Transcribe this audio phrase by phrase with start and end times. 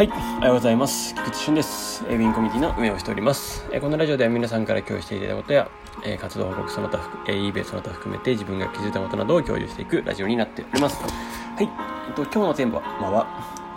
[0.00, 1.14] はい、おはようございます。
[1.14, 2.06] 菊池俊です。
[2.08, 3.66] えウィンコミュニティの運営をしております。
[3.70, 5.70] えこのラジオでは皆さんから共有していただいたことや、
[6.06, 10.96] え活動報告その他含、えー、eBay その他含めて自分が気づいたことなどを共有していくラジオになっております。
[11.02, 11.06] は
[11.60, 11.68] い、
[12.08, 13.26] えっと、今日のテーマは、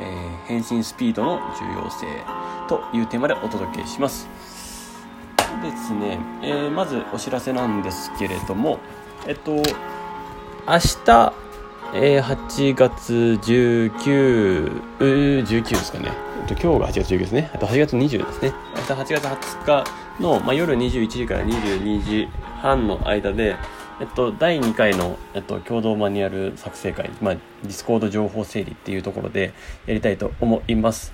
[0.00, 2.06] えー返信スピードの重要性
[2.68, 4.28] というテーマでお届けします。
[5.60, 8.78] ですね、えーまずお知らせなんですけれども、
[9.26, 9.62] えっと、明
[11.04, 11.32] 日、
[11.94, 13.12] えー8月
[13.42, 14.64] 19、
[14.98, 16.10] うー19ですかね。
[16.40, 17.50] えっと今日が8月19ですね。
[17.52, 18.54] あと8月20ですね。
[18.76, 19.84] 明日8月20
[20.16, 22.28] 日の、まあ、夜21時から22時
[22.62, 23.56] 半の間で、
[24.00, 29.52] えっと、第2回の、えっと、共同マニュアル作成会、まあ、ディスコード情報整理っていうところで
[29.84, 31.12] やりたいと思います。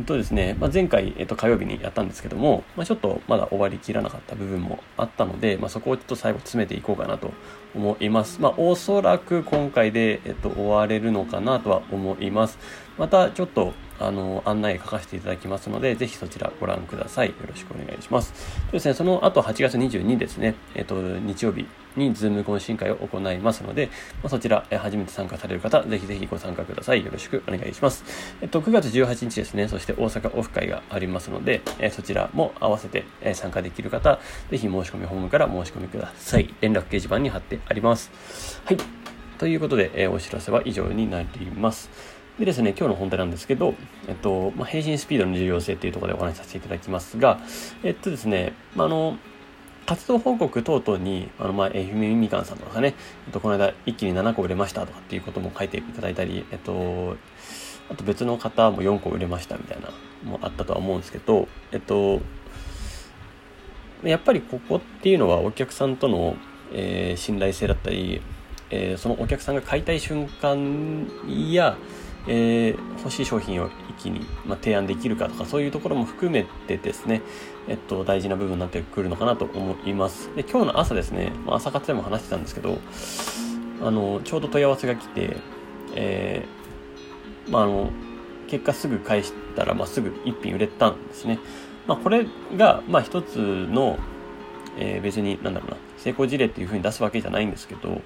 [0.00, 7.32] っとですね、まあ、前回、えっと、火曜日にやったんですけども、まあ、ちょっとまだ終わりきらなかった部分もあったので、まあ、そこをちょっと最後詰めていこうかなと
[7.74, 8.40] 思います。
[8.40, 12.58] まあ、おそらく今回で、えっと、終われるのかなとは思います。
[12.96, 17.28] また、ちょっと、あの、案内書かせていただきますので、ぜひそちらご覧ください。
[17.28, 18.32] よろしくお願いします。
[18.34, 23.90] そうですね、その後8月22ですね、えっと、日曜日にズーム懇親会を行いますので、
[24.22, 27.04] ま、そちら、え初めて参加される方、ぜひぜひご参加ください。
[27.04, 28.04] よろしくお願いします。
[28.40, 36.54] えっと、9月18日ですね、そして大阪オフ会がありますので、えそちらも合わせて、え参加できる方、ぜひ申し込みホームから申し込みください。
[36.60, 38.62] 連絡掲示板に貼ってあります。
[38.64, 38.76] はい。
[39.38, 42.17] ということで、えお知らせは以上になります。
[42.38, 43.74] でですね、今日の本題なんですけど、
[44.06, 47.40] えっと、まあ、返信スピードの重要性っていうところでお話しさせていただきますが、
[47.82, 49.16] えっとですね、まあ、あの、
[49.86, 52.94] 活動報告等々に、あの、まあ、え、ひめみかんさんとかね、
[53.26, 57.16] えっと、この間一気に7個売れましたとかっていうことも書いていただいたり、えっと、
[57.90, 59.88] あと別の方も4個売れましたみたいな
[60.22, 62.20] もあったとは思うんですけど、えっと、
[64.04, 66.36] やっぱりここっていうのはお客さんとの、
[66.72, 68.20] えー信頼性だったり、
[68.70, 71.08] えーそのお客さんが買いたい瞬間
[71.50, 71.76] や、
[72.26, 77.22] えー欲しい商品を一気に、まあ、提案できるかとかそういうところも含めてですね、
[77.68, 80.34] えっと、大事な部分になってくるのかなと思います。
[80.34, 82.78] で今日の朝ですね、まあ、朝活でも話してたんですけど
[83.82, 85.36] あのちょうど問い合わせが来て、
[85.94, 87.90] えーまあ、あの
[88.48, 91.38] 結果すぐ返したら、まあ、すぐ一品売れたんですね、
[91.86, 93.98] まあ、これが、まあ、一つの、
[94.76, 97.96] えー別になんだろうな成功事例っていうふうに出すわけじゃないんですけど、ま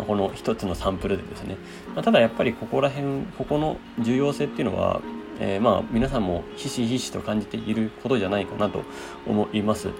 [0.00, 1.56] あこの一つのサンプルでですね、
[1.94, 5.00] まあただやっぱりここら辺ここの重要性っていうのは、
[5.40, 8.84] えーまあ皆さんもひしひしと感じていることじゃないかなと
[9.26, 9.90] 思います。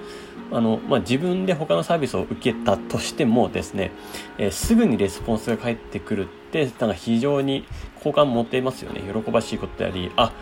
[0.50, 3.90] あの、まあ、自分で他のサービスを受けたとしてもですね、
[4.38, 7.64] えーすぐにレスポンスが返ってくるってなんか非常に
[8.02, 9.02] 好感持っていますよね。
[9.02, 10.32] 喜ばしいことでありあ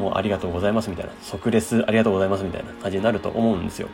[0.00, 3.88] もうありがとうございますみたいな即レスありがとうございますみたいな感じになると思うんですよ。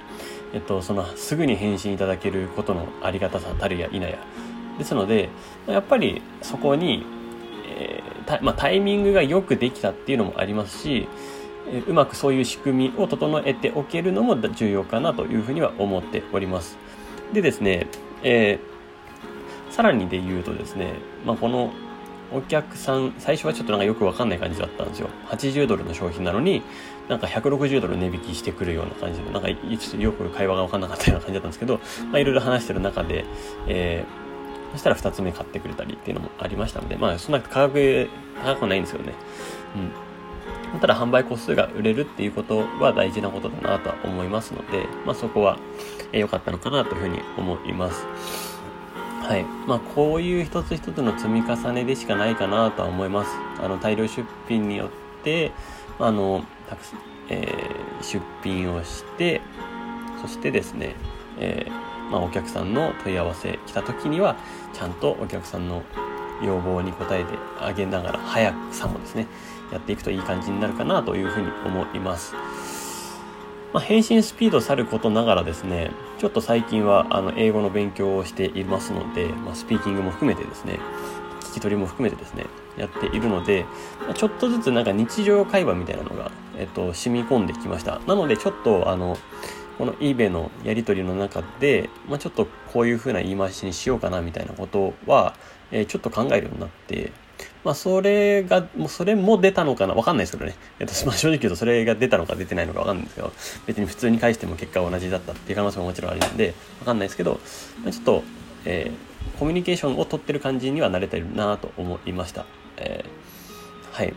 [0.54, 4.18] えっと、そのすぐに返信いただけることのありがたさたるや否や。
[4.78, 5.28] ですので
[5.66, 7.04] やっぱりそこに、
[7.68, 11.08] えーたまあ、タイミングがよくできたっていうのもありますし、
[11.68, 16.78] えうまくそういう仕組みを整えておけるのも重要かなというふうには思っております。
[17.32, 17.88] でですね、
[18.22, 18.76] えー
[19.76, 20.94] さらにで言うとですね、
[21.26, 21.70] まあ、この
[22.32, 25.08] お客さん最初はちょっとなんかよくわかんない感じだったんですよ。
[25.28, 26.62] 80ドルの商品なのに
[27.08, 33.24] なんか160ドル値引きしてくるような感じでなんかちょっとよく会話が分かんなかったような感じだったんですけど、まあ、いろいろ話してる中で、
[33.68, 34.26] えー
[34.72, 38.08] そしたら2つ目買ってくれたりっていうのもありましたのでまあそんな価格
[38.44, 39.14] 高くないんですけどね。
[40.74, 40.80] うん。
[40.80, 45.58] ただ販売個数が売れるっていうことは大事なことだなとは思いますので、まあ、そこは
[46.12, 48.55] 良かったのかなというふうに思います。
[49.26, 49.42] はい。
[49.66, 53.30] まあ、こういう一つ一つの積み重ねでしかないかなとは思います。
[53.60, 54.88] あの、大量出品によっ
[55.24, 55.50] て、
[55.98, 56.82] あの、たく、
[57.28, 59.40] えー出品をして、
[60.22, 60.94] そしてですね、
[61.40, 64.36] えーまあ、お客さんの問い合わせ来た時には、
[64.72, 65.82] ちゃんとお客さんの
[66.40, 69.26] 要望に応えてあげながら、速さもですね、
[69.72, 72.34] やっていくといい感じになるかなというふうに思います。
[73.76, 80.78] まあ、返信スピード去ることながらですね、ちょっと最近はあの英語の勉強をしていますので、まあ、スピーキングも含めてですね、
[81.40, 82.46] 聞き取りも含めてですね、
[82.78, 83.66] やっているので、
[84.06, 87.98] まあちょっとずつなんか日常会話みたいなのが、えっと、染み込んできました。
[88.06, 89.18] なのでちょっとあの、
[89.76, 95.34] この eBay のやり取りの中で、まあ、ちょっとこういう風な言い回しにしようかなみたいなことは、
[95.70, 97.12] えーちょっと考えるようになって、
[97.64, 100.54] まあ、それが、もうそれも出たのかなわかんないですけどね。
[100.78, 103.32] えっと、まあ、正直言うとそれが出たのか出てないのかわかんないんですけど、
[103.66, 107.40] 別に普通に返しても結果は同じだったっていう可能性ももちろんあるんで、わかんないですけど、
[107.82, 108.22] まあ、ちょっと、
[108.64, 112.46] えーコミュニケーションを取ってる感じには慣れてるなと思いました。
[112.76, 113.26] えー
[113.92, 114.14] はい。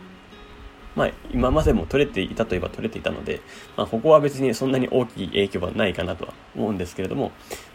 [0.95, 3.41] まあ、今までも取れていたといえば取れていたので、
[3.77, 7.31] まあ、ここは別にそんなに大きい影響はないかなとは思うんですけれども、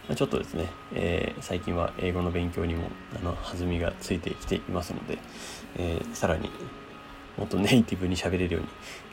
[0.08, 5.19] まあ、ちょっとですね、えー最近は英語の勉強にもあの弾みがついてきていますので、
[5.76, 6.50] えーさらに
[7.37, 8.62] もっとネイティブに喋れるよう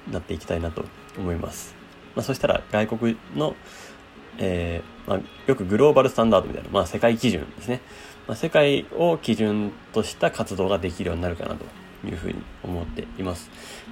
[0.07, 0.85] になっていきたいなと
[1.17, 1.75] 思います。
[2.15, 3.55] まあ、そしたら外国の、
[4.37, 7.81] えー、まあ、よくグローバルスタンダードみたいな、まあ、世界基準ですね。
[8.27, 11.65] まあ、世界を基準とした活動ができるようになるかなと
[12.07, 13.49] いうふうに思っています。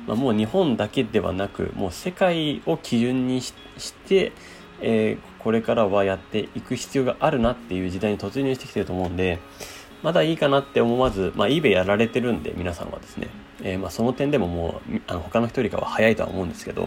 [0.07, 3.53] まあ、もう日本だけではなく、もう世界を基準にし
[4.07, 4.31] て、
[4.81, 9.39] えー、これからはやっていく必要があるなっていう時代に突入してきてると思うんで、
[10.01, 13.27] まだいいかなって思わず、まあ、eBay やられてるんで、皆さんはですね、
[13.61, 16.83] えー、まあその点でももう、あの他の人よりかは早いとは思うんですけど、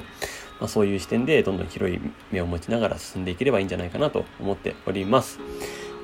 [0.60, 5.40] まあ、そういう視点でどんどん広い目を持ちながら進んでいければいいんじゃないかなと思っております。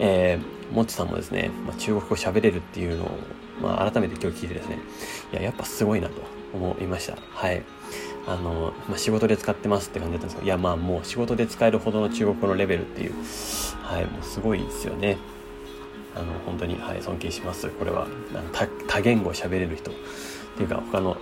[0.01, 3.11] えー、もっちさんもですね、まあ、中国語喋れるっていうのを、
[3.61, 4.79] まあ、改めて今日聞いてですね、
[5.33, 6.15] いや、やっぱすごいなと
[6.55, 7.17] 思いました。
[7.31, 7.63] はい。
[8.27, 13.15] あの、まあ、仕事で使ってますって感じだったんですけど、いや、まあもう仕事で使えるほどの中国語のレベルっていう、
[13.83, 15.17] はい、もうすごいですよね。
[16.15, 17.69] あの、本当に、はい、尊敬します。
[17.69, 18.07] これは、
[18.53, 19.95] 多多言語喋れる人っ
[20.57, 21.17] ていうか、他の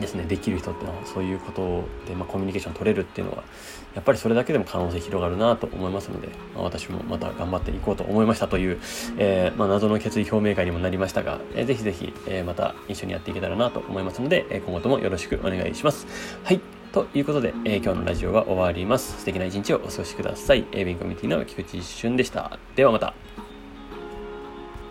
[0.00, 3.44] ですね、できる人ってのはそういうことで、まあ、コミュニケーション取れるっていうのは、
[3.94, 8.80] やっぱりそれだけでも可能性広がるなと思いますので、まあ、私もまた頑張っていこうと思いましたという、
[9.18, 16.06] えー、まあ、謎の決意表明会にもなりましたが、えー、ぜひぜひ、えー、また一緒にやっていけたらなと思いますので、え今後ともよろしくお願いします。
[16.44, 16.60] はい。
[16.92, 19.18] ということで、え今日のラジオは終わります。
[19.20, 20.66] 素敵な一日をお過ごしください。
[20.72, 22.58] えー、ビンコミュニティの菊池俊でした。
[22.76, 23.14] ではまた。